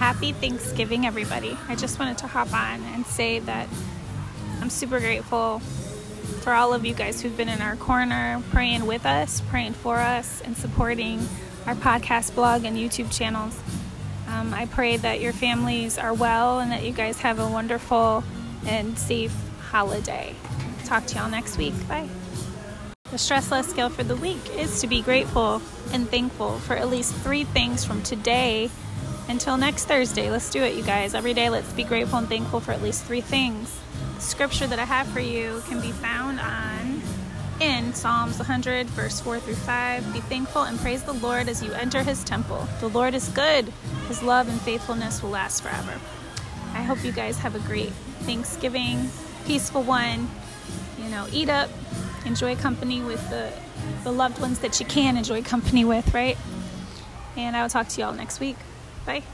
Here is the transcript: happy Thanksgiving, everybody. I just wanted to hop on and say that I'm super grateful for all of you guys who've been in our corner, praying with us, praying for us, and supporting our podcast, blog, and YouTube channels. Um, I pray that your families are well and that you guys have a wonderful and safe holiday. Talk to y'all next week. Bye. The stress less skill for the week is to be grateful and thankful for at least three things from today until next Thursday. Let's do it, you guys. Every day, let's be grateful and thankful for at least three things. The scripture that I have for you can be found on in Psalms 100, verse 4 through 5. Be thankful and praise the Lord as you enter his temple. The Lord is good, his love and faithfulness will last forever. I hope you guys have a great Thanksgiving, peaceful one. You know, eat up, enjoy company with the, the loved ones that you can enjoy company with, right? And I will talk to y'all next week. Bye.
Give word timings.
happy 0.00 0.32
Thanksgiving, 0.32 1.04
everybody. 1.04 1.58
I 1.68 1.76
just 1.76 1.98
wanted 1.98 2.16
to 2.18 2.26
hop 2.26 2.54
on 2.54 2.82
and 2.94 3.04
say 3.04 3.38
that 3.40 3.68
I'm 4.62 4.70
super 4.70 4.98
grateful 4.98 5.58
for 6.40 6.54
all 6.54 6.72
of 6.72 6.86
you 6.86 6.94
guys 6.94 7.20
who've 7.20 7.36
been 7.36 7.50
in 7.50 7.60
our 7.60 7.76
corner, 7.76 8.42
praying 8.48 8.86
with 8.86 9.04
us, 9.04 9.42
praying 9.50 9.74
for 9.74 9.98
us, 9.98 10.40
and 10.40 10.56
supporting 10.56 11.28
our 11.66 11.74
podcast, 11.74 12.34
blog, 12.34 12.64
and 12.64 12.78
YouTube 12.78 13.14
channels. 13.14 13.60
Um, 14.26 14.54
I 14.54 14.64
pray 14.64 14.96
that 14.96 15.20
your 15.20 15.34
families 15.34 15.98
are 15.98 16.14
well 16.14 16.60
and 16.60 16.72
that 16.72 16.82
you 16.82 16.92
guys 16.92 17.18
have 17.20 17.38
a 17.38 17.46
wonderful 17.46 18.24
and 18.66 18.98
safe 18.98 19.34
holiday. 19.68 20.34
Talk 20.86 21.04
to 21.08 21.16
y'all 21.16 21.28
next 21.28 21.58
week. 21.58 21.74
Bye. 21.86 22.08
The 23.10 23.18
stress 23.18 23.50
less 23.50 23.68
skill 23.68 23.90
for 23.90 24.02
the 24.02 24.16
week 24.16 24.56
is 24.56 24.80
to 24.80 24.86
be 24.86 25.02
grateful 25.02 25.60
and 25.92 26.08
thankful 26.08 26.58
for 26.60 26.74
at 26.74 26.88
least 26.88 27.14
three 27.16 27.44
things 27.44 27.84
from 27.84 28.02
today 28.02 28.70
until 29.30 29.56
next 29.56 29.84
Thursday. 29.84 30.28
Let's 30.28 30.50
do 30.50 30.60
it, 30.60 30.74
you 30.74 30.82
guys. 30.82 31.14
Every 31.14 31.34
day, 31.34 31.50
let's 31.50 31.72
be 31.72 31.84
grateful 31.84 32.18
and 32.18 32.28
thankful 32.28 32.58
for 32.58 32.72
at 32.72 32.82
least 32.82 33.04
three 33.04 33.20
things. 33.20 33.78
The 34.16 34.20
scripture 34.20 34.66
that 34.66 34.80
I 34.80 34.84
have 34.84 35.06
for 35.06 35.20
you 35.20 35.62
can 35.68 35.80
be 35.80 35.92
found 35.92 36.40
on 36.40 37.00
in 37.60 37.94
Psalms 37.94 38.38
100, 38.38 38.88
verse 38.88 39.20
4 39.20 39.38
through 39.38 39.54
5. 39.54 40.12
Be 40.12 40.20
thankful 40.20 40.62
and 40.62 40.78
praise 40.80 41.04
the 41.04 41.12
Lord 41.12 41.48
as 41.48 41.62
you 41.62 41.72
enter 41.72 42.02
his 42.02 42.24
temple. 42.24 42.66
The 42.80 42.88
Lord 42.88 43.14
is 43.14 43.28
good, 43.28 43.72
his 44.08 44.20
love 44.20 44.48
and 44.48 44.60
faithfulness 44.62 45.22
will 45.22 45.30
last 45.30 45.62
forever. 45.62 46.00
I 46.74 46.82
hope 46.82 47.04
you 47.04 47.12
guys 47.12 47.38
have 47.38 47.54
a 47.54 47.60
great 47.60 47.92
Thanksgiving, 48.22 49.10
peaceful 49.46 49.84
one. 49.84 50.28
You 50.98 51.08
know, 51.08 51.28
eat 51.32 51.48
up, 51.48 51.70
enjoy 52.26 52.56
company 52.56 53.00
with 53.00 53.30
the, 53.30 53.52
the 54.02 54.12
loved 54.12 54.40
ones 54.40 54.58
that 54.58 54.80
you 54.80 54.86
can 54.86 55.16
enjoy 55.16 55.42
company 55.42 55.84
with, 55.84 56.12
right? 56.12 56.36
And 57.36 57.56
I 57.56 57.62
will 57.62 57.70
talk 57.70 57.86
to 57.88 58.00
y'all 58.00 58.12
next 58.12 58.40
week. 58.40 58.56
Bye. 59.04 59.24